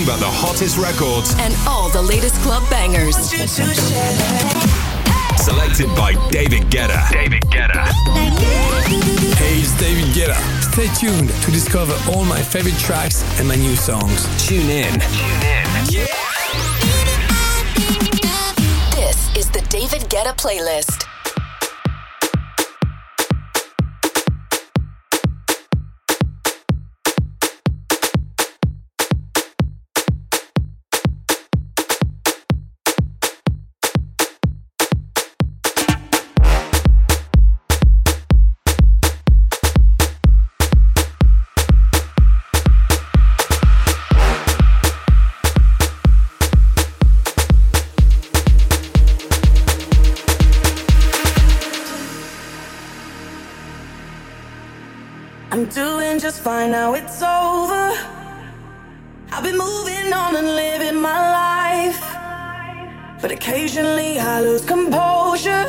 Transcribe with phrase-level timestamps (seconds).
[0.00, 3.16] nothing but the hottest records and all the latest club bangers.
[5.42, 7.10] Selected by David Guetta.
[7.10, 7.86] David Guetta.
[9.36, 10.36] Hey, it's David Guetta.
[10.72, 14.26] Stay tuned to discover all my favorite tracks and my new songs.
[14.46, 14.92] Tune in.
[14.92, 15.66] Tune in.
[15.88, 16.06] Yeah.
[18.94, 21.06] This is the David Guetta playlist.
[56.70, 57.86] Now it's over.
[59.32, 62.00] I've been moving on and living my life.
[63.20, 65.66] But occasionally I lose composure.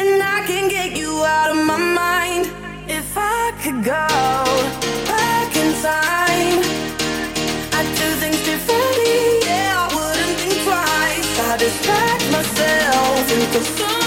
[0.00, 2.46] And I can get you out of my mind.
[2.88, 4.06] If I could go
[5.12, 6.60] back in time,
[7.76, 9.18] I'd do things differently.
[9.46, 11.30] Yeah, I wouldn't think twice.
[11.50, 13.97] I distract myself, and of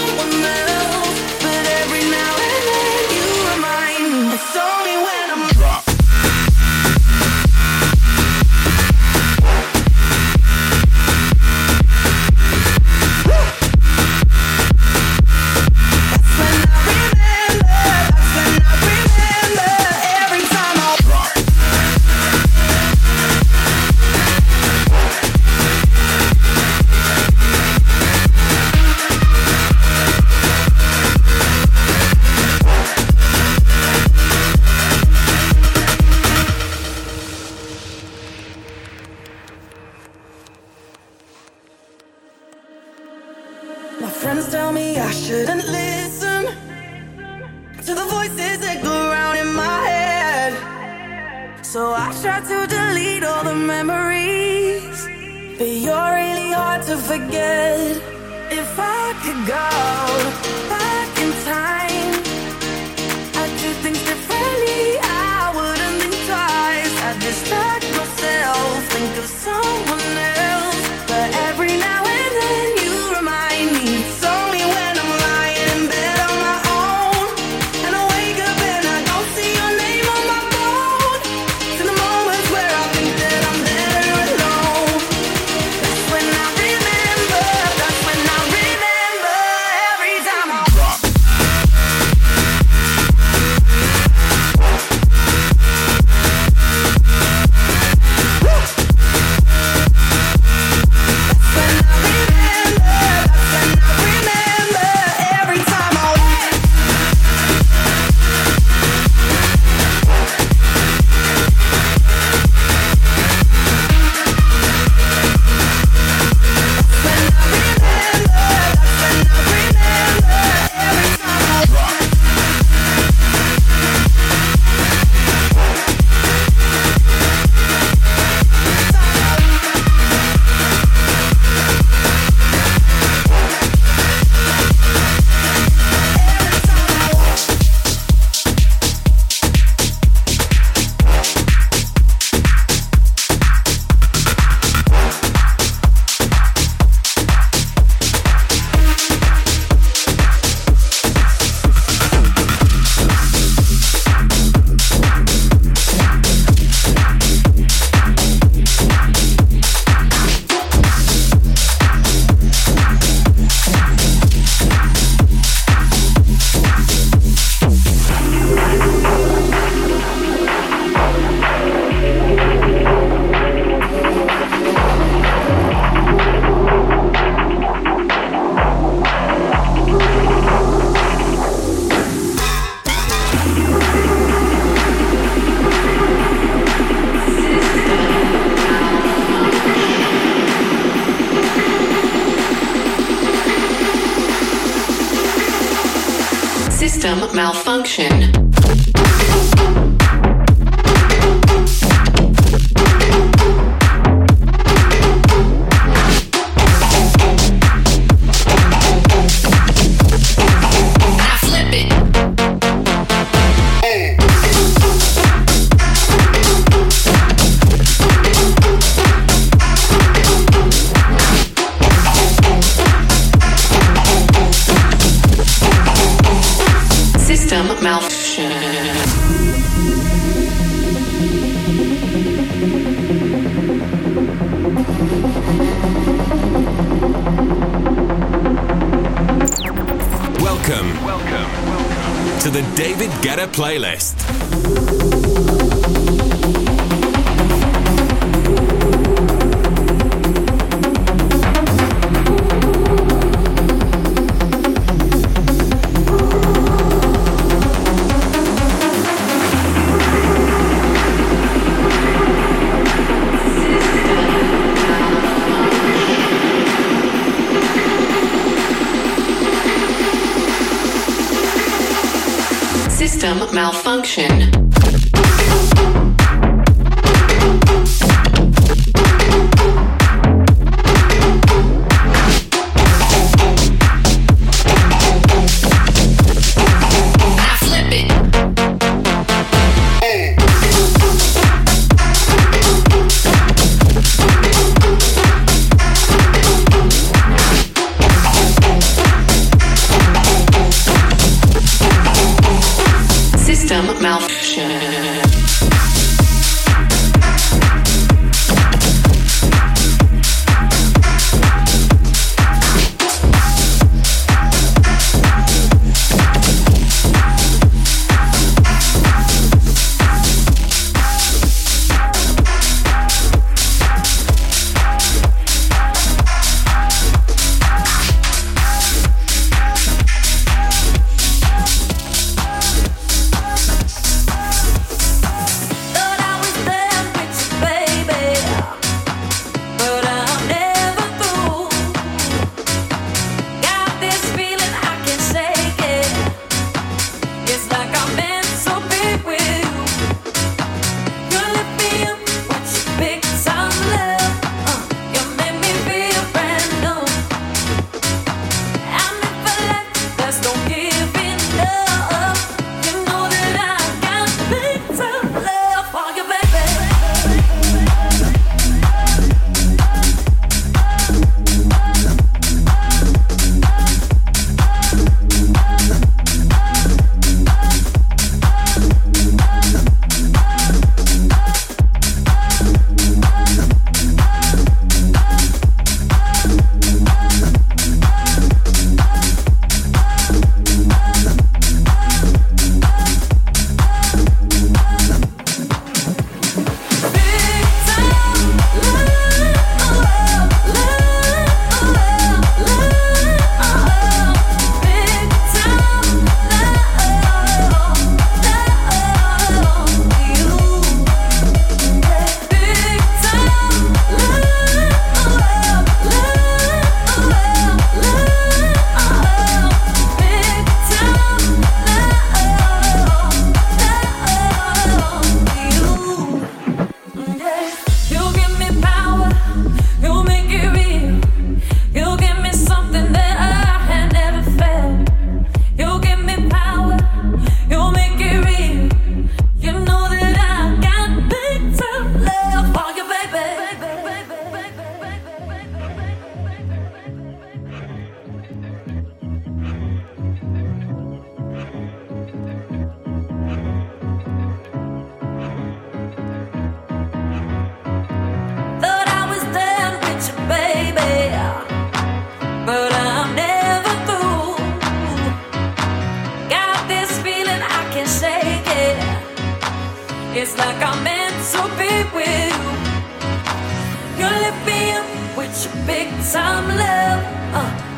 [274.02, 274.61] function.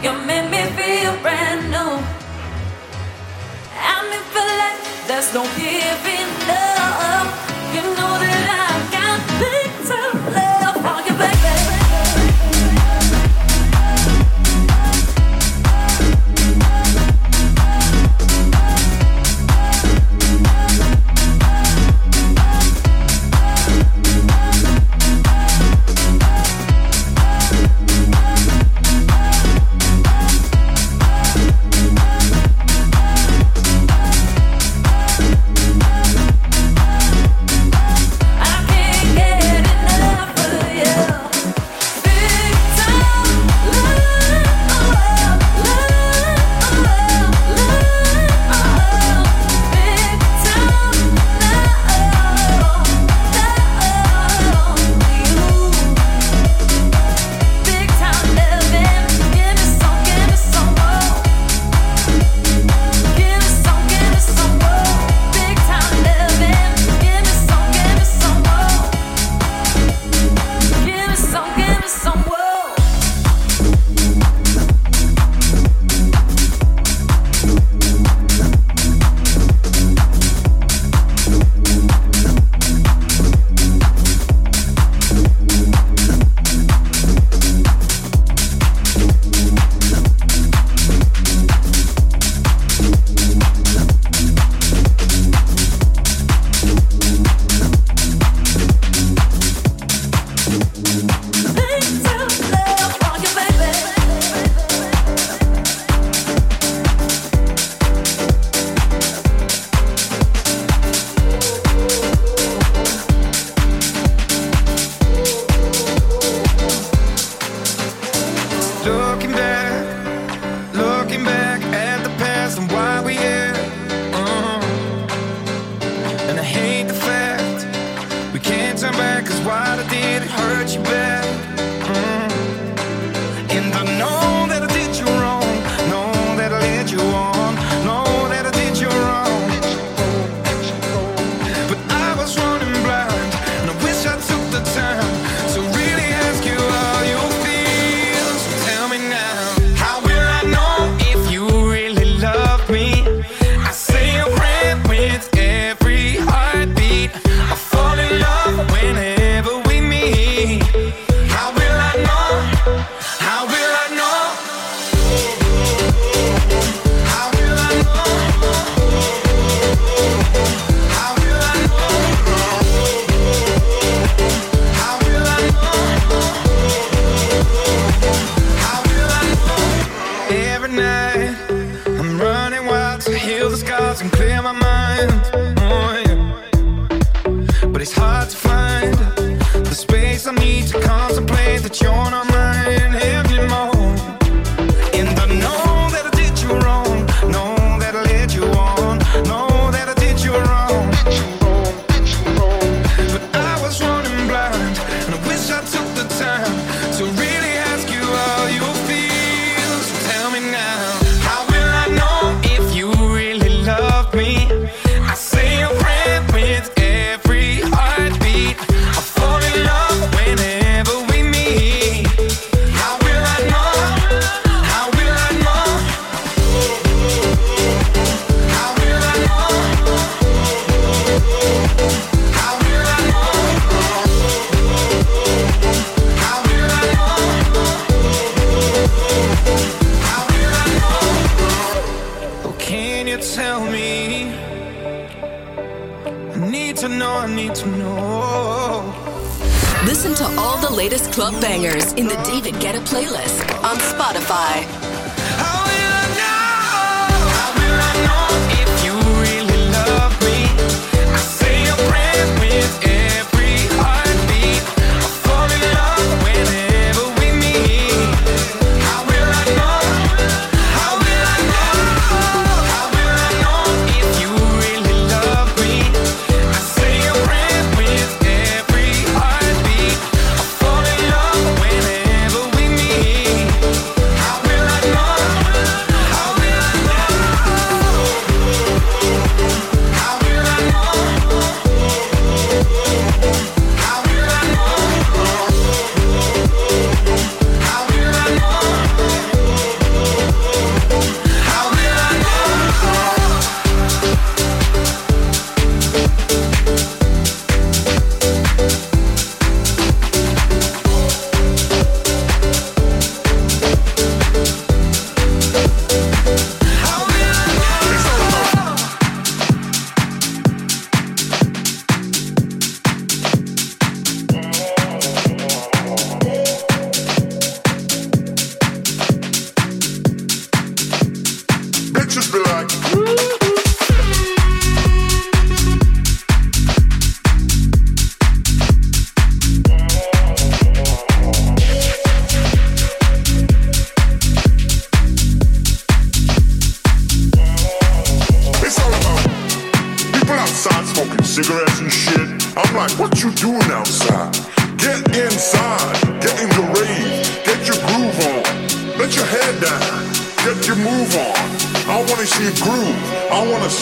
[0.04, 1.92] You make me feel brand new.
[3.72, 4.04] I
[5.06, 5.63] there's no.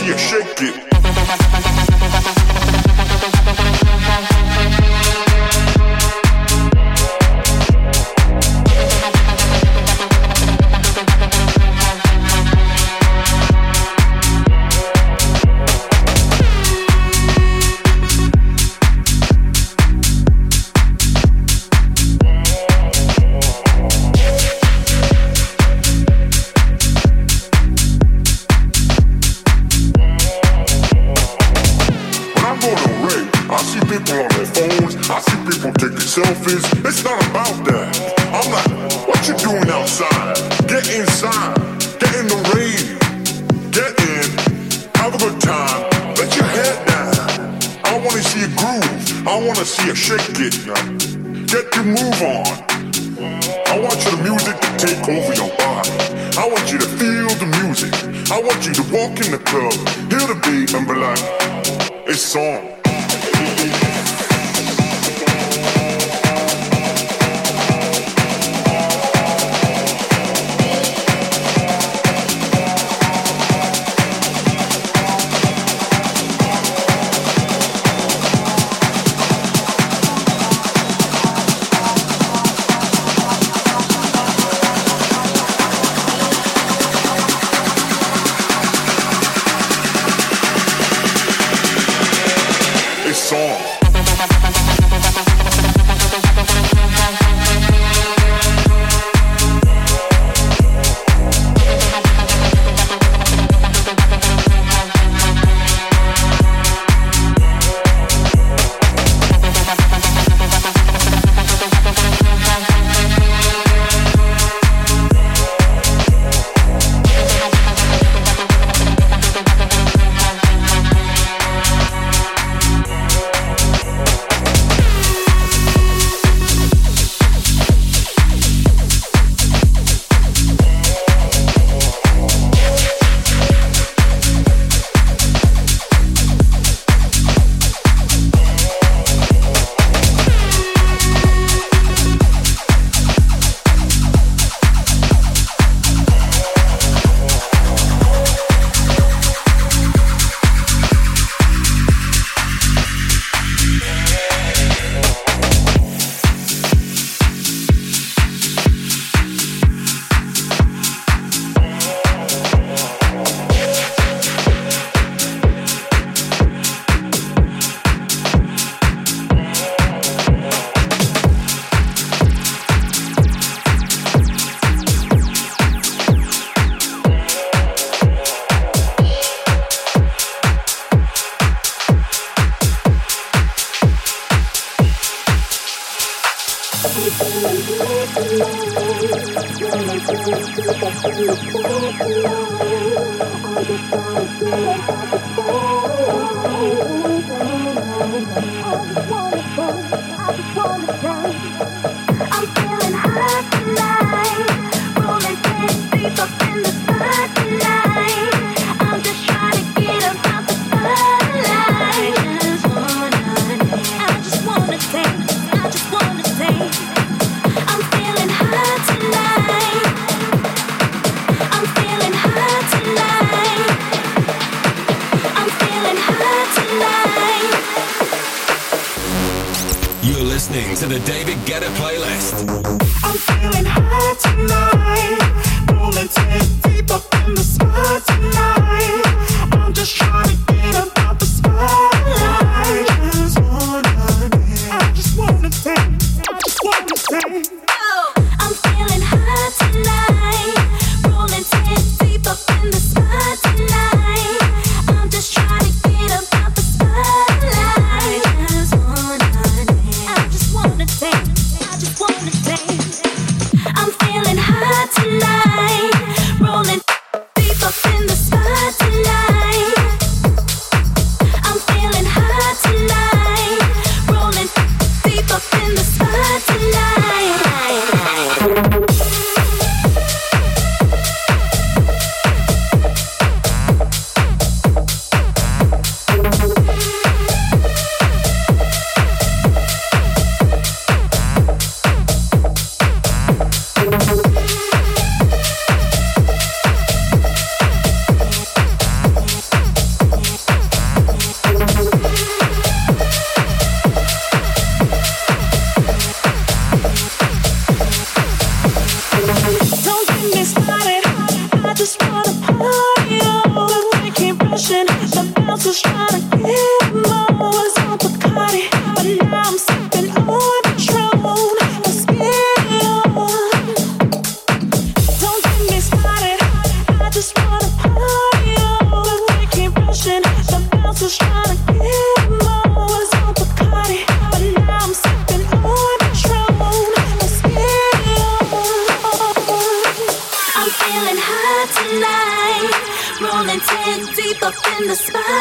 [0.05, 0.92] You shake it.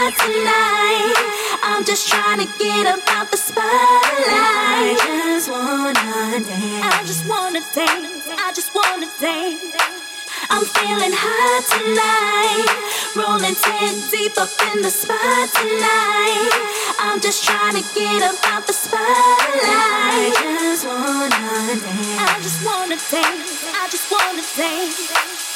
[0.01, 1.13] fun tonight.
[1.63, 3.69] I'm just trying to get about the spotlight.
[4.33, 6.47] I just wanna dance.
[6.49, 8.27] I just wanna dance.
[8.29, 9.61] I just wanna dance.
[10.49, 12.67] I'm feeling hot tonight.
[13.15, 16.49] Rolling 10 deep up in the spot tonight.
[16.99, 19.61] I'm just trying to get about the spotlight.
[19.69, 22.21] I just wanna dance.
[22.25, 23.65] I just wanna dance.
[23.81, 25.50] I just wanna dance.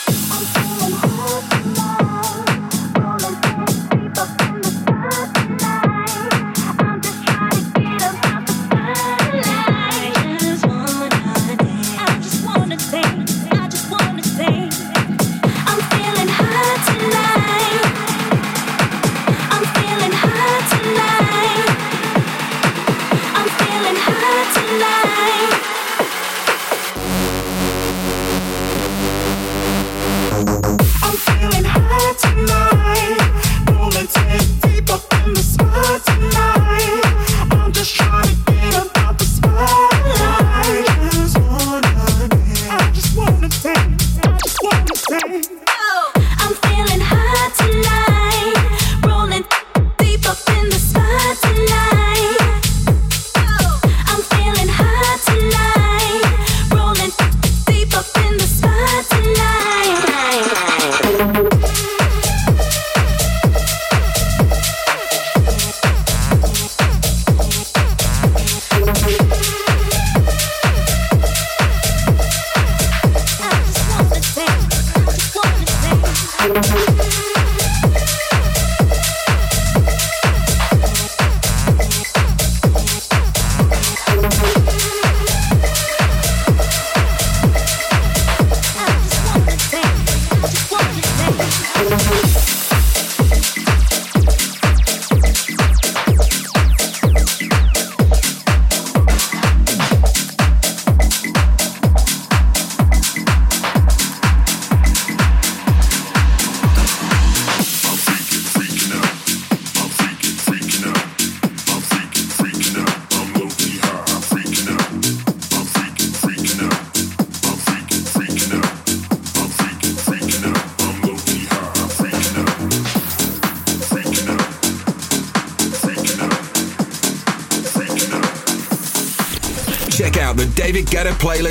[51.41, 51.94] tonight.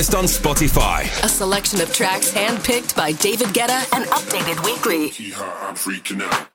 [0.04, 1.24] playlist on Spotify.
[1.24, 6.53] A selection of tracks handpicked by David Guetta and updated weekly.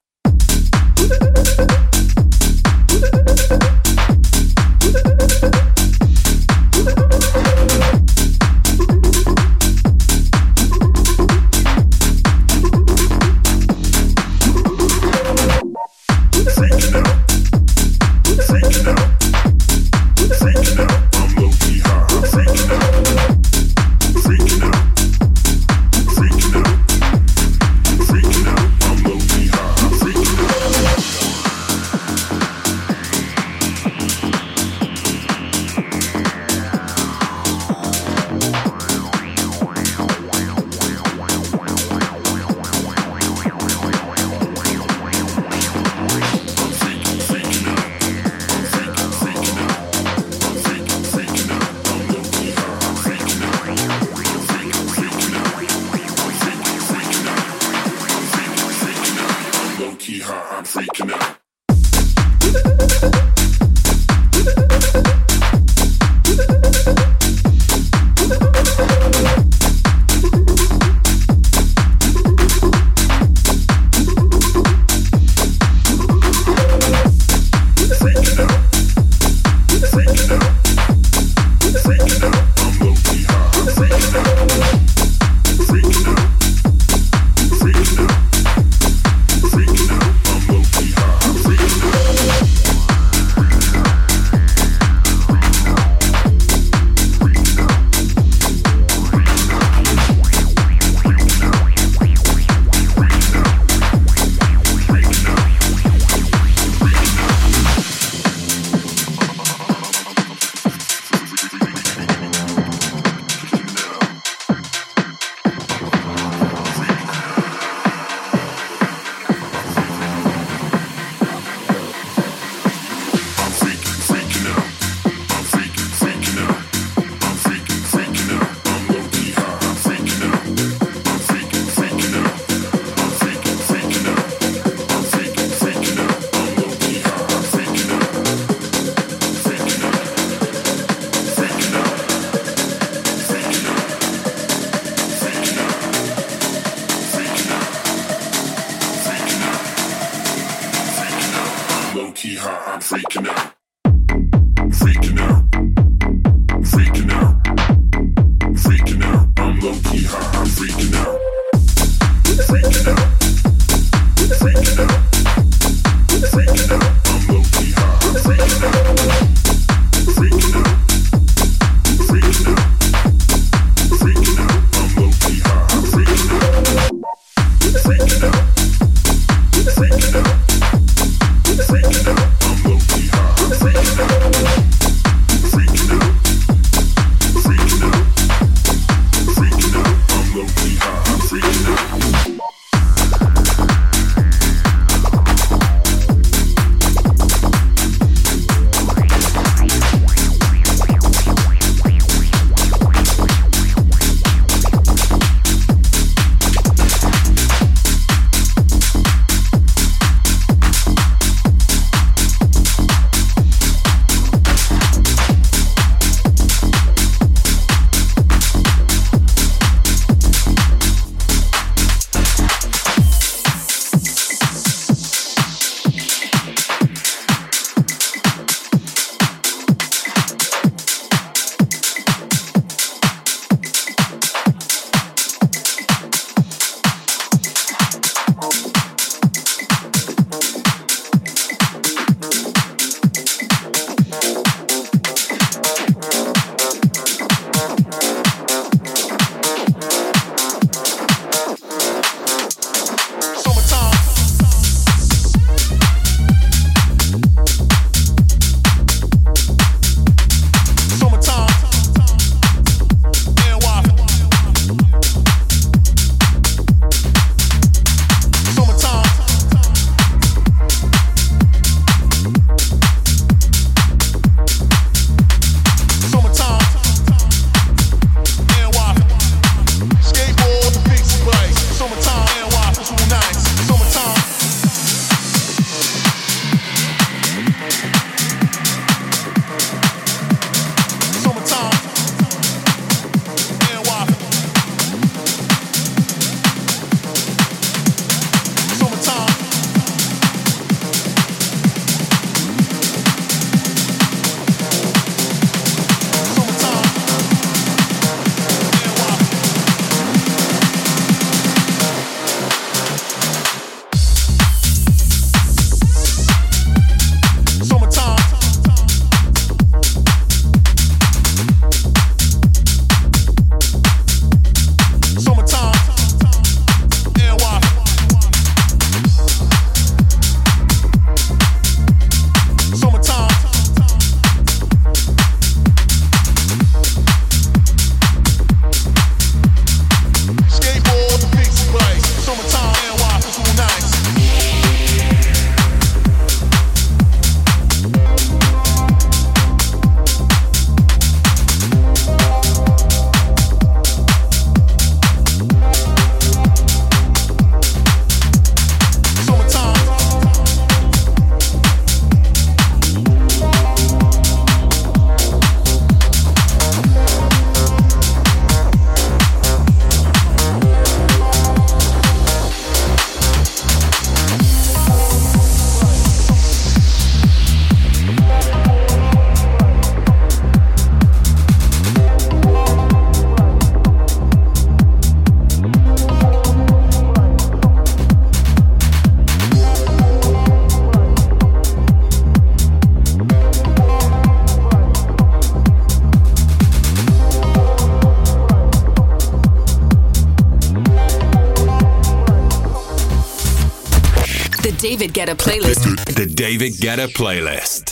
[405.20, 406.16] Guetta playlist.
[406.16, 407.89] The David Guetta playlist.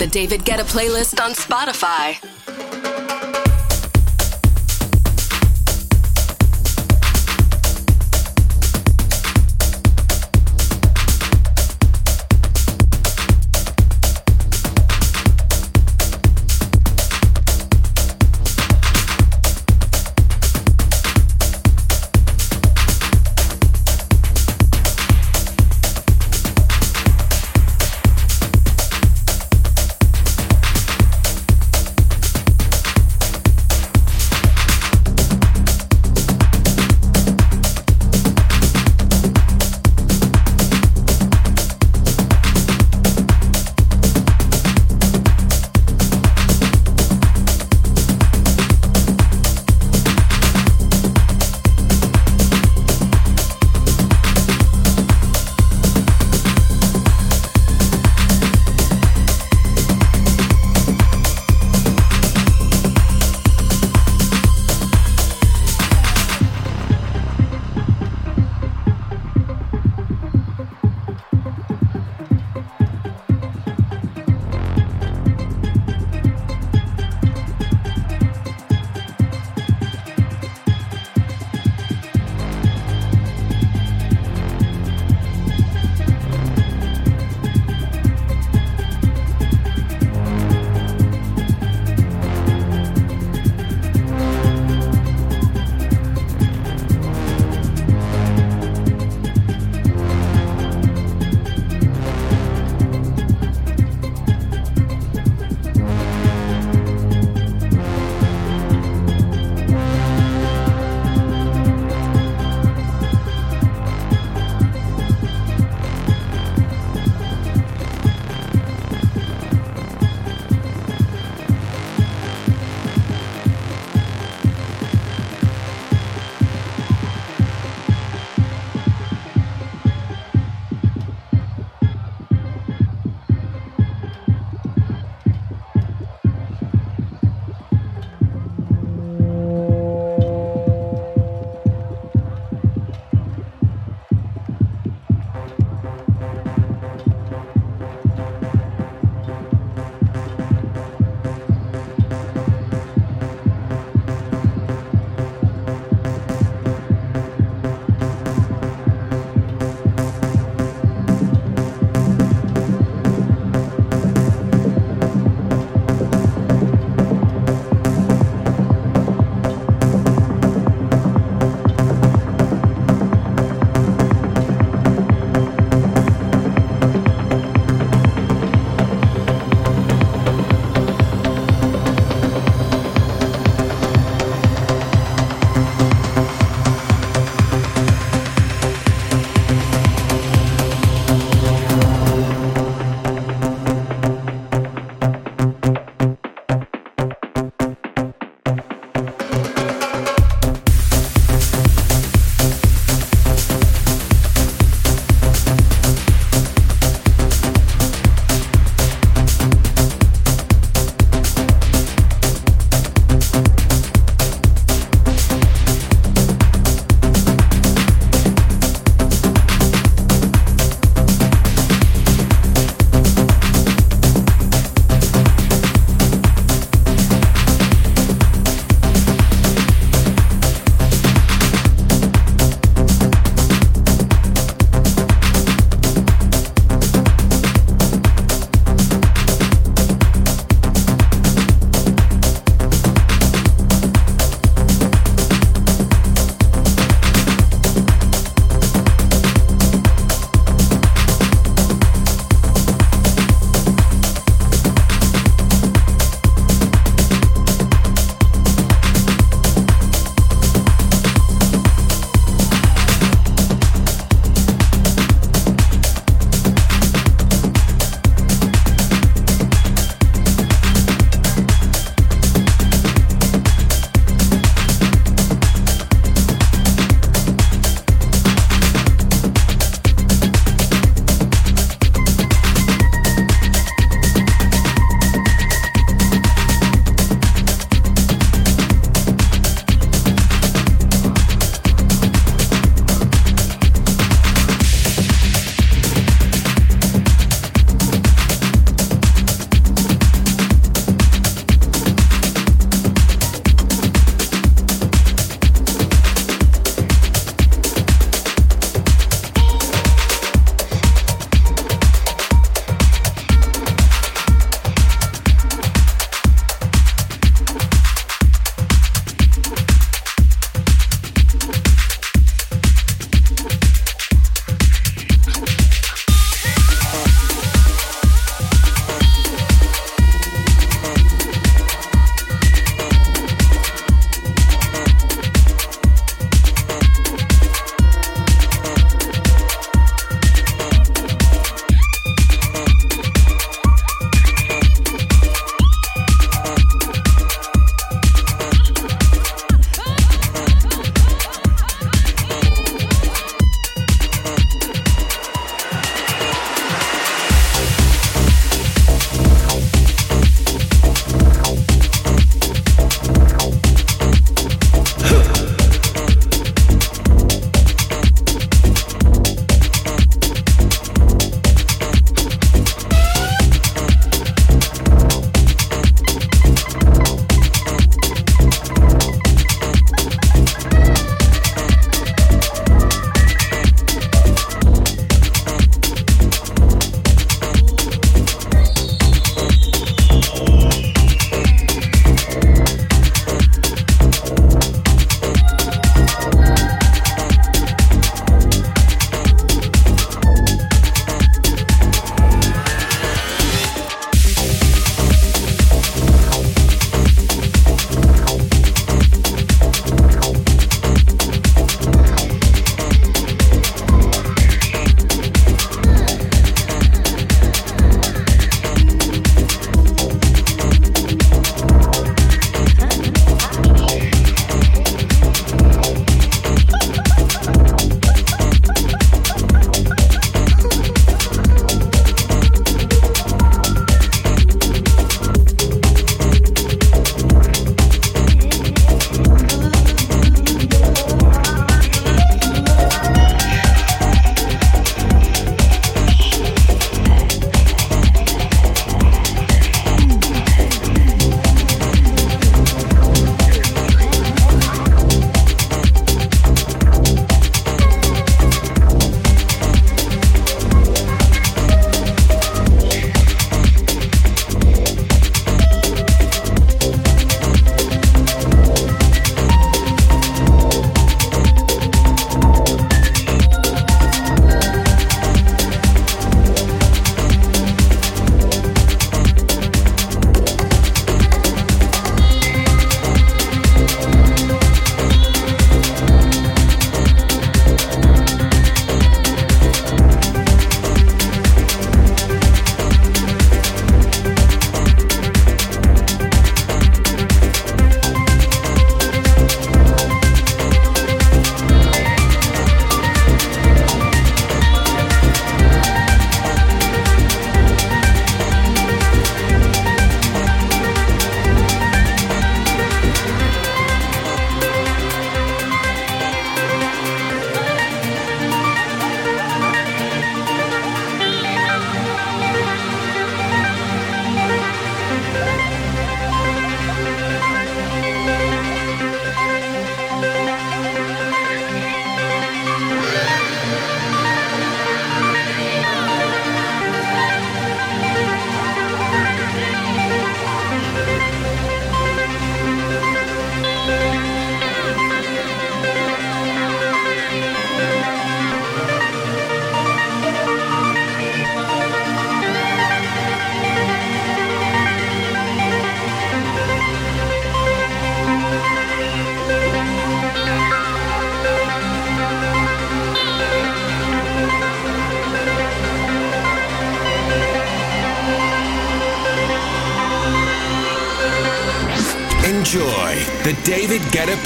[0.00, 2.29] The David Guetta playlist on Spotify.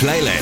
[0.05, 0.34] David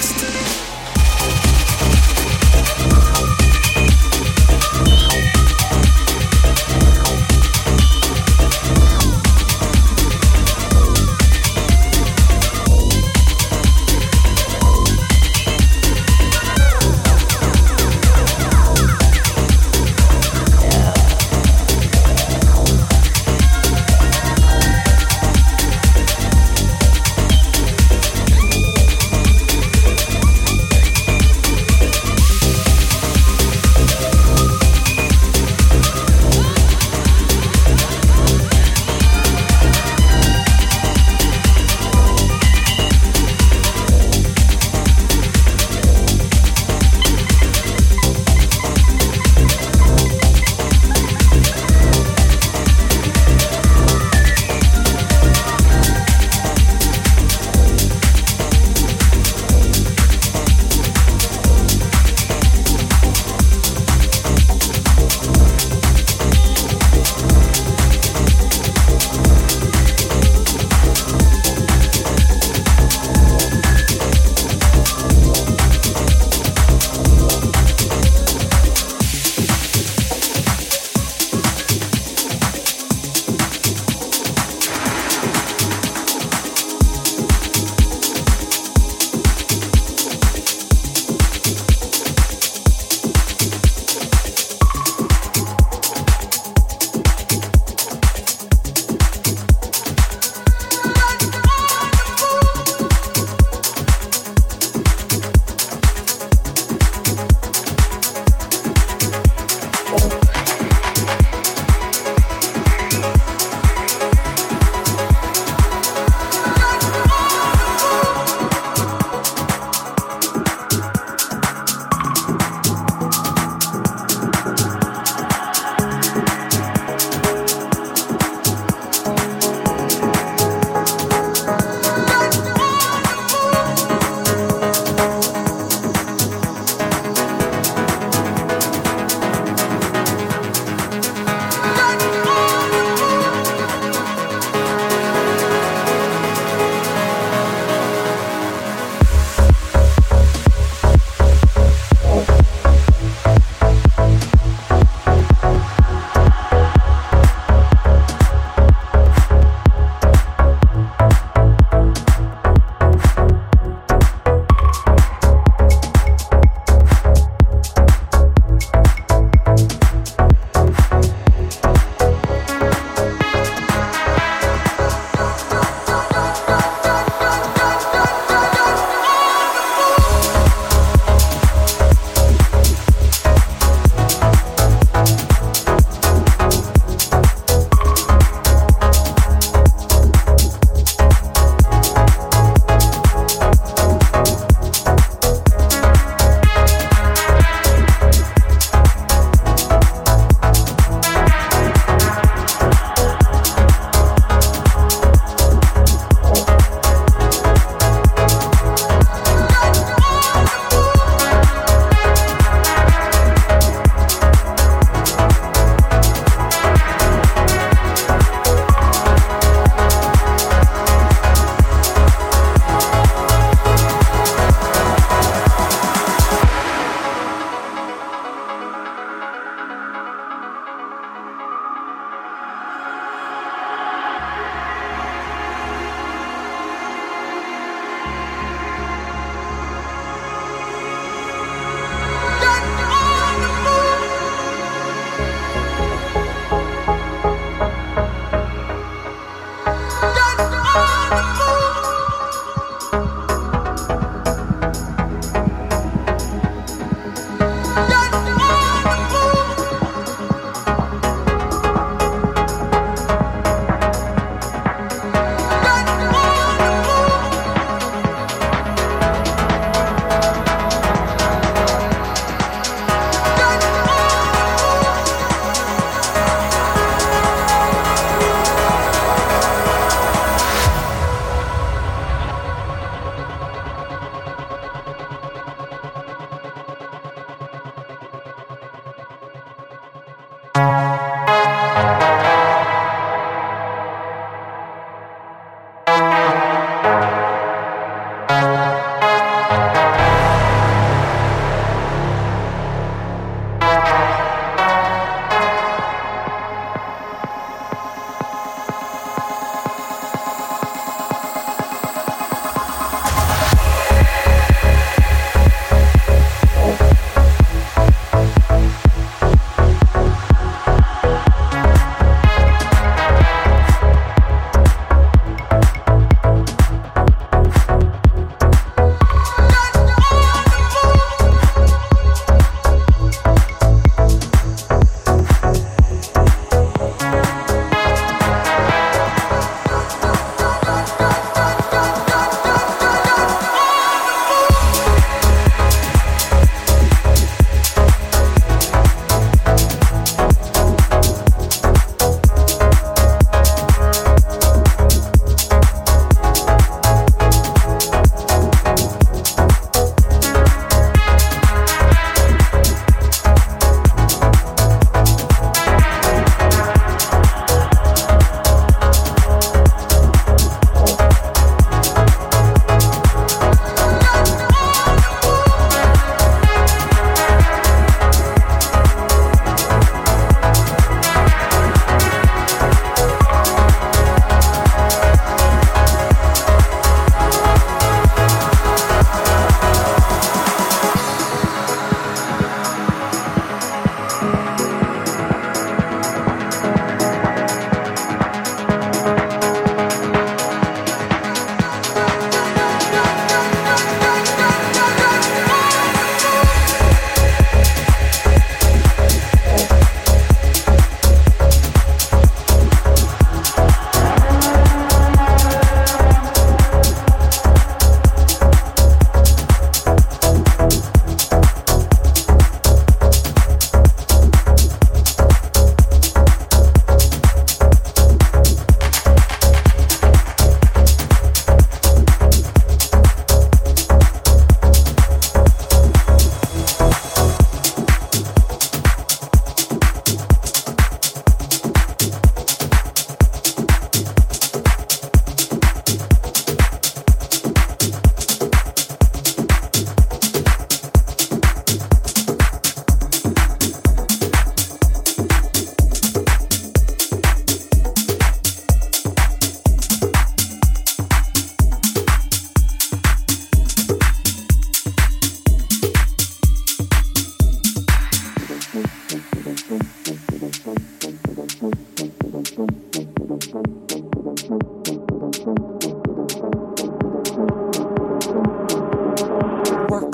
[468.73, 468.85] Work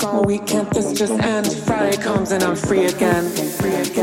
[0.03, 1.63] all weekend, this just ends.
[1.63, 3.23] Friday comes and I'm free again.
[3.29, 3.98] Free again.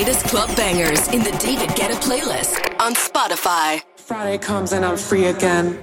[0.00, 3.82] latest club bangers in the David Guetta playlist on Spotify.
[3.96, 5.78] Friday comes and I'm free again.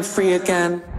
[0.00, 0.89] I'm free again.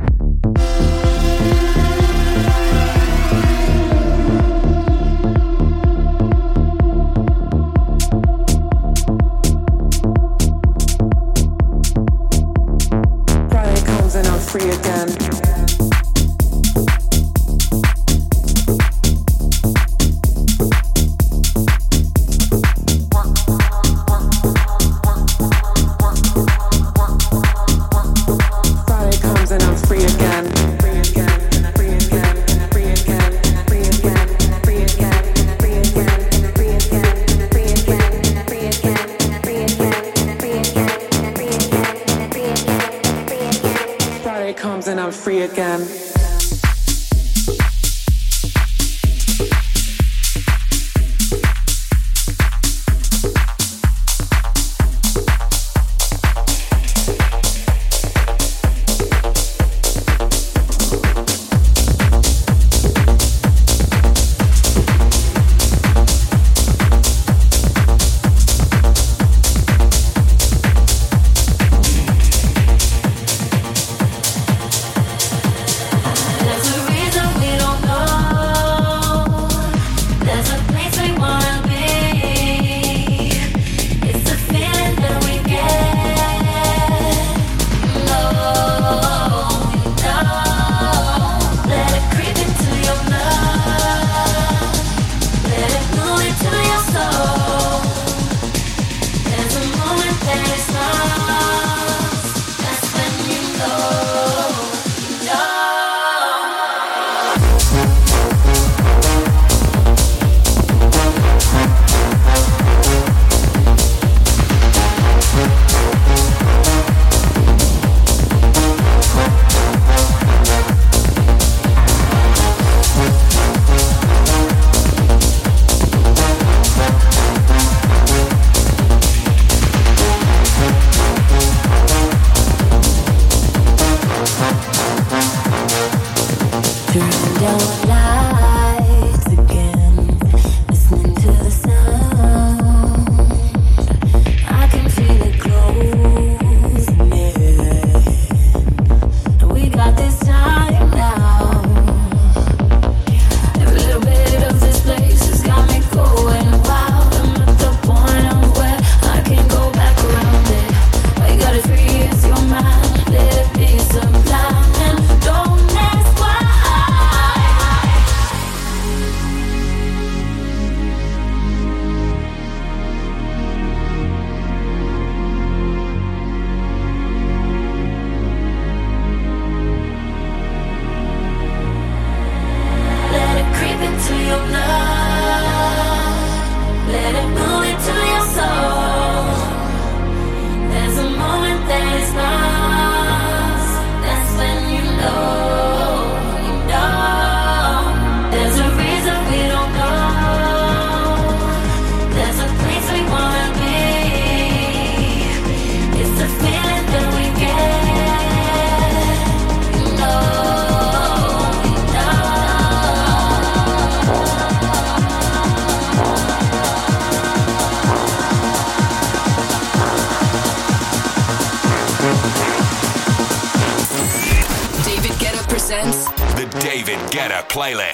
[227.12, 227.91] Guetta a playlist.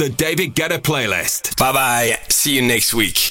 [0.00, 1.58] The David Guetta playlist.
[1.58, 2.18] Bye bye.
[2.30, 3.29] See you next week.